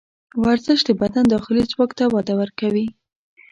ورزش 0.43 0.79
د 0.85 0.89
بدن 1.01 1.25
داخلي 1.33 1.63
ځواک 1.71 1.91
ته 1.99 2.05
وده 2.15 2.33
ورکوي. 2.41 2.87